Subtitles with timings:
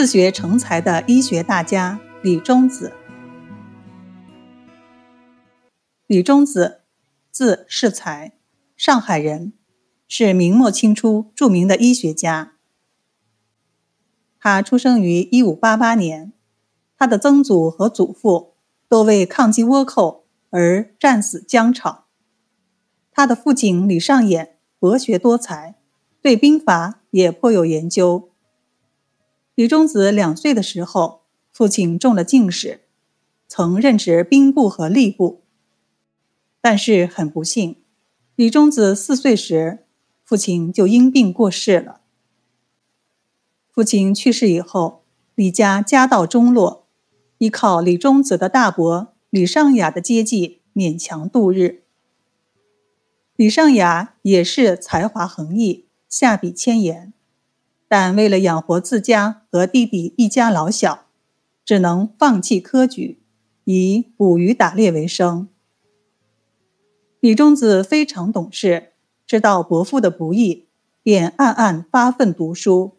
[0.00, 2.94] 自学成才的医学大家李中子。
[6.06, 6.80] 李中子，
[7.30, 8.32] 字世才，
[8.78, 9.52] 上海人，
[10.08, 12.52] 是明末清初著名的医学家。
[14.38, 16.32] 他出生于一五八八年，
[16.96, 18.54] 他的曾祖和祖父
[18.88, 22.04] 都为抗击倭寇而战死疆场。
[23.12, 25.74] 他的父亲李尚衍博学多才，
[26.22, 28.29] 对兵法也颇有研究。
[29.60, 31.20] 李中子两岁的时候，
[31.52, 32.80] 父亲中了进士，
[33.46, 35.42] 曾任职兵部和吏部。
[36.62, 37.76] 但是很不幸，
[38.36, 39.84] 李中子四岁时，
[40.24, 42.00] 父亲就因病过世了。
[43.70, 46.86] 父亲去世以后，李家家道中落，
[47.36, 51.82] 依靠李中子的大伯李尚雅的接济，勉强度日。
[53.36, 57.12] 李尚雅也是才华横溢，下笔千言。
[57.92, 61.06] 但为了养活自家和弟弟一家老小，
[61.64, 63.20] 只能放弃科举，
[63.64, 65.48] 以捕鱼打猎为生。
[67.18, 68.92] 李中子非常懂事，
[69.26, 70.68] 知道伯父的不易，
[71.02, 72.96] 便暗暗发奋读书。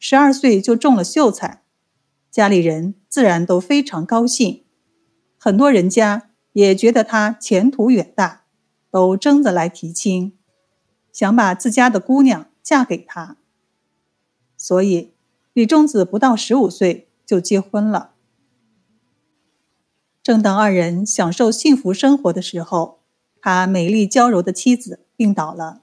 [0.00, 1.62] 十二岁就中了秀才，
[2.28, 4.64] 家里人自然都非常高兴。
[5.38, 8.42] 很多人家也觉得他前途远大，
[8.90, 10.36] 都争着来提亲，
[11.12, 13.36] 想把自家的姑娘嫁给他。
[14.66, 15.12] 所以，
[15.52, 18.14] 李中子不到十五岁就结婚了。
[20.24, 22.98] 正当二人享受幸福生活的时候，
[23.40, 25.82] 他美丽娇柔的妻子病倒了。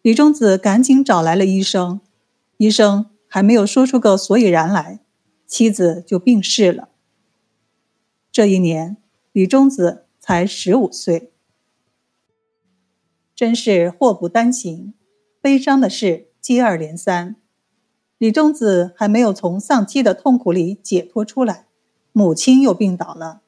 [0.00, 2.00] 李中子赶紧找来了医生，
[2.58, 5.00] 医生还没有说出个所以然来，
[5.48, 6.90] 妻子就病逝了。
[8.30, 8.96] 这一年，
[9.32, 11.32] 李中子才十五岁。
[13.34, 14.94] 真是祸不单行，
[15.40, 17.34] 悲伤的事接二连三。
[18.18, 21.68] 李中子还没有从丧妻的痛苦里解脱出来，
[22.10, 23.42] 母亲又病倒了。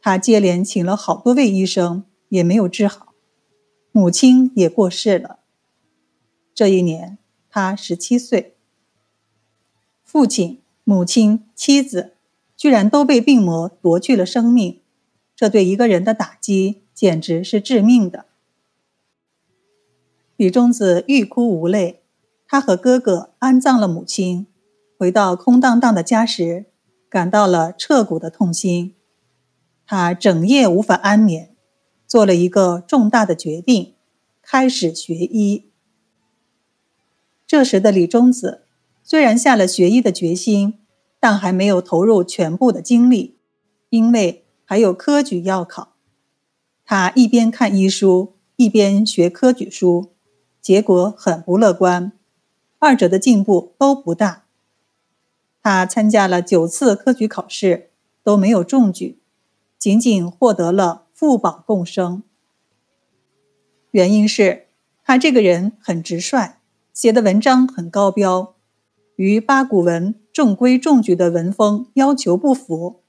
[0.00, 3.12] 他接连请了好多位医生，也没有治好，
[3.92, 5.40] 母亲也过世了。
[6.54, 7.18] 这一年，
[7.50, 8.56] 他十七岁。
[10.02, 12.14] 父亲、母亲、妻子，
[12.56, 14.80] 居然都被病魔夺去了生命，
[15.36, 18.24] 这对一个人的打击简直是致命的。
[20.36, 22.03] 李中子欲哭无泪。
[22.46, 24.46] 他和哥哥安葬了母亲，
[24.98, 26.66] 回到空荡荡的家时，
[27.08, 28.94] 感到了彻骨的痛心。
[29.86, 31.54] 他整夜无法安眠，
[32.06, 33.94] 做了一个重大的决定，
[34.40, 35.70] 开始学医。
[37.46, 38.66] 这时的李中子
[39.02, 40.78] 虽然下了学医的决心，
[41.20, 43.38] 但还没有投入全部的精力，
[43.90, 45.94] 因为还有科举要考。
[46.84, 50.12] 他一边看医书，一边学科举书，
[50.60, 52.12] 结果很不乐观。
[52.84, 54.44] 二者的进步都不大。
[55.62, 57.88] 他参加了九次科举考试，
[58.22, 59.18] 都没有中举，
[59.78, 62.22] 仅仅获得了副榜贡生。
[63.90, 64.66] 原因是
[65.02, 66.58] 他这个人很直率，
[66.92, 68.54] 写的文章很高标，
[69.16, 73.00] 与八股文中规中矩的文风要求不符，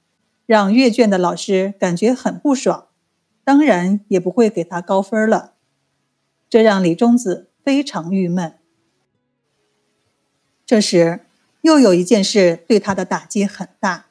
[0.46, 2.86] 让阅卷的老师感觉很不爽，
[3.44, 5.52] 当然也不会给他高分了。
[6.48, 8.54] 这让李中子非常郁闷。
[10.66, 11.20] 这时，
[11.62, 14.06] 又有一件事对他的打击很大。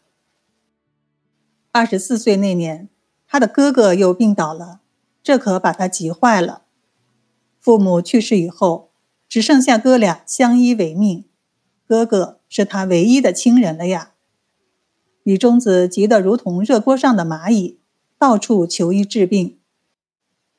[1.74, 2.88] 二十四岁那年，
[3.28, 4.80] 他的哥哥又病倒了，
[5.22, 6.62] 这可把他急坏了。
[7.60, 8.94] 父母去世以后，
[9.28, 11.26] 只剩下哥俩相依为命，
[11.86, 14.14] 哥哥是他唯一的亲人了呀。
[15.24, 17.82] 李中子急得如同热锅上的蚂蚁，
[18.18, 19.60] 到处求医治病，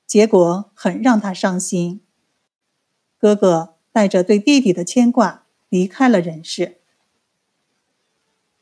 [0.06, 2.02] 结果很让他伤心。
[3.16, 5.45] 哥哥带着对弟弟的牵挂。
[5.68, 6.76] 离开了人世，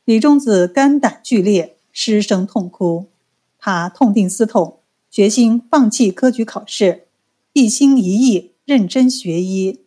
[0.03, 3.07] 李中子肝胆俱裂，失声痛哭。
[3.57, 4.79] 他痛定思痛，
[5.09, 7.07] 决心放弃科举考试，
[7.53, 9.81] 一心一意认真学医。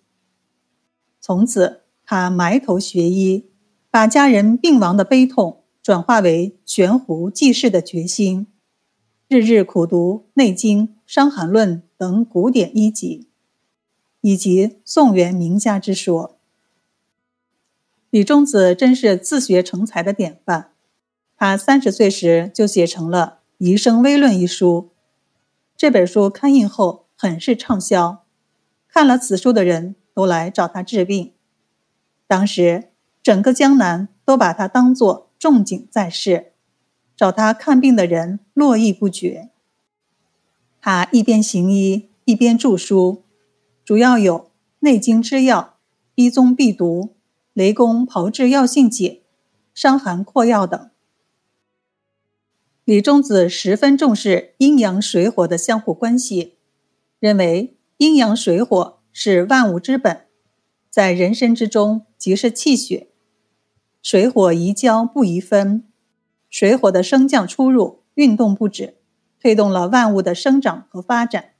[1.20, 3.47] 从此，他埋头学医，
[3.91, 8.47] 把家人病亡的悲痛转化为悬壶济世的决心，
[9.29, 13.29] 日日苦读《内经》《伤寒论》等古典医籍，
[14.23, 16.38] 以及宋元名家之说。
[18.10, 20.72] 李中子真是自学成才的典范。
[21.37, 24.90] 他三十岁时就写成了《医生微论》一书，
[25.76, 28.25] 这本书刊印后很是畅销，
[28.88, 31.34] 看了此书的人都来找他治病。
[32.26, 32.88] 当时
[33.22, 36.52] 整个江南都把他当作仲景在世，
[37.14, 39.50] 找他看病的人络绎不绝。
[40.81, 43.22] 他一边行医一边著书，
[43.84, 44.40] 主要有
[44.81, 45.61] 《内经之要》
[46.14, 47.02] 《医宗必读》。
[47.58, 49.22] 雷公炮制药性解、
[49.75, 50.90] 伤寒扩药等。
[52.84, 56.55] 李中子十分重视阴阳水火的相互关系，
[57.19, 60.26] 认为阴阳水火是万物之本，
[60.88, 63.08] 在人身之中即是气血，
[64.02, 65.82] 水火宜交不宜分，
[66.49, 68.99] 水火的升降出入、运动不止，
[69.40, 71.54] 推动了万物的生长和发展。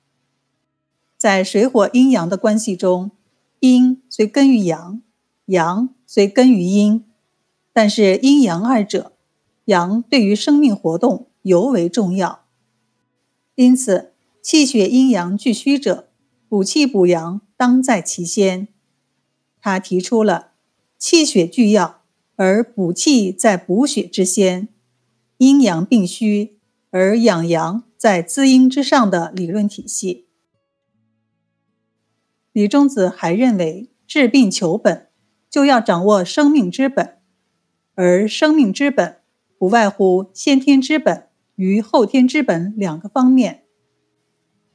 [1.17, 3.11] 在水火阴阳的关系中，
[3.59, 5.03] 阴虽根于阳，
[5.49, 7.05] 阳虽根于阴，
[7.73, 9.13] 但是阴阳二者。
[9.67, 12.47] 阳对于生命活动尤为重要，
[13.55, 16.09] 因此气血阴阳俱虚者，
[16.49, 18.69] 补气补阳当在其先。
[19.61, 20.53] 他提出了
[20.97, 22.01] 气血俱要，
[22.37, 24.69] 而补气在补血之先，
[25.37, 26.57] 阴阳并虚
[26.91, 30.29] 而养阳在滋阴之上的理论体系。
[32.53, 35.08] 李中子还认为，治病求本
[35.51, 37.19] 就要掌握生命之本，
[37.95, 39.17] 而生命之本。
[39.59, 43.65] 不外乎先天之本与后天之本两个方面。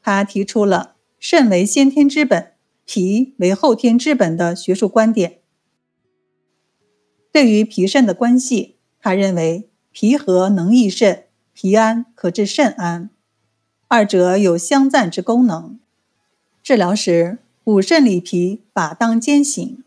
[0.01, 2.51] 他提出了肾为先天之本，
[2.83, 5.39] 脾为后天之本的学术观点。
[7.31, 13.09] 对于脾肾的关系，他认为脾和能益肾，脾安可治肾安，
[13.87, 15.79] 二者有相赞之功能。
[16.61, 19.82] 治疗时补肾理脾，法当兼行。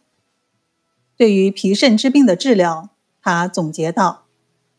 [1.16, 2.90] 对于脾肾之病的治疗，
[3.22, 4.26] 他总结道。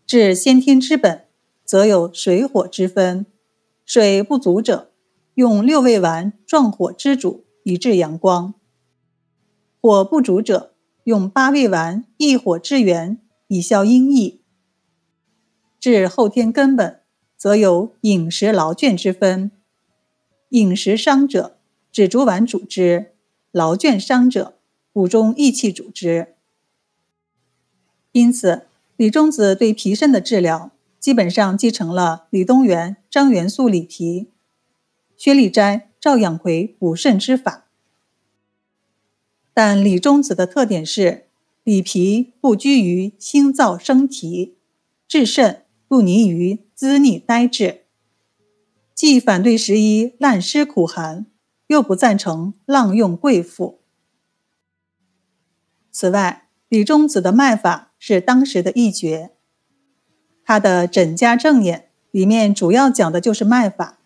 [0.06, 1.26] 治先天之本，
[1.66, 3.26] 则有水火之分。
[3.86, 4.92] 水不足者，
[5.34, 8.54] 用六味丸壮火之主，以治阳光；
[9.82, 10.74] 火不足者，
[11.06, 14.40] 用八味丸益火之源，以消阴翳。
[15.80, 17.02] 治后天根本，
[17.38, 19.52] 则有饮食劳倦之分。
[20.50, 21.58] 饮食伤者，
[21.92, 23.12] 止竹丸主之；
[23.52, 24.57] 劳倦伤者，
[24.98, 26.34] 补中益气主之。
[28.14, 28.64] 因此。
[28.96, 34.32] 李中子对脾肾的治疗，基本上继承了李东垣、张元素理脾、
[35.16, 37.68] 薛立斋、赵养奎补肾之法。
[39.54, 41.28] 但李中子的特点是，
[41.64, 44.56] 理脾不拘于心燥生提，
[45.08, 47.82] 治肾不泥于滋腻呆滞，
[48.96, 51.28] 既反对时医滥施苦寒，
[51.68, 53.78] 又不赞成浪用贵妇。
[56.00, 57.86] 此外，李中子的脉法。
[57.98, 59.32] 是当时的一绝。
[60.46, 61.80] 他的《诊家正眼》
[62.12, 63.98] 里面主要讲的就是脉法。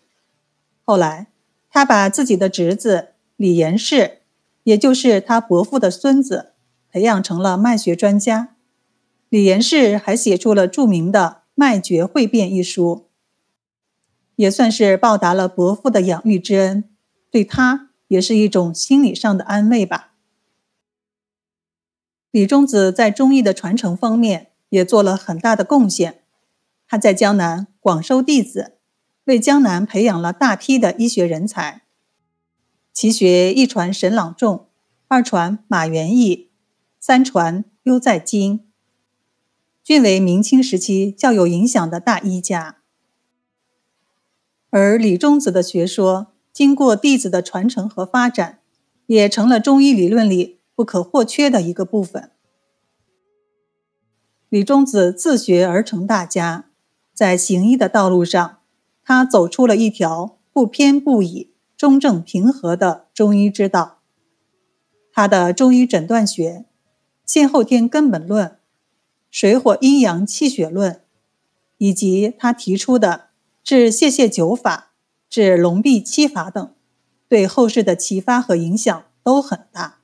[0.82, 1.26] 后来，
[1.68, 4.20] 他把自己的侄子李延世，
[4.62, 6.54] 也就是他伯父的孙子，
[6.90, 8.56] 培养成了脉学专家。
[9.28, 13.10] 李延世还写出了著名的《脉诀汇变》一书，
[14.36, 16.84] 也算是报答了伯父的养育之恩，
[17.30, 20.11] 对他也是一种心理上的安慰吧。
[22.32, 26.22] 李中子在中医的传承方面也做了很大的贡献。
[26.88, 28.78] 他在江南广收弟子，
[29.24, 31.82] 为江南培养了大批的医学人才。
[32.90, 34.68] 其学一传沈朗仲，
[35.08, 36.50] 二传马元义，
[36.98, 38.66] 三传优在精，
[39.84, 42.78] 均为明清时期较有影响的大医家。
[44.70, 48.60] 而李中子的学说经过弟子的传承和发展，
[49.04, 50.61] 也成了中医理论里。
[50.82, 52.32] 不可或缺的一个部分。
[54.48, 56.70] 李中子自学而成大家，
[57.14, 58.58] 在行医的道路上，
[59.04, 64.00] 他走出了一条不偏不倚、中正平和的中医之道。
[65.12, 66.50] 他的《中医诊断学》
[67.24, 68.48] 《先后天根本论》
[69.30, 70.94] 《水火阴阳气血论》，
[71.78, 73.28] 以及他提出的
[73.62, 74.90] 治泄泻九法、
[75.30, 76.74] 治龙闭七法等，
[77.28, 80.00] 对后世的启发和影响都很大。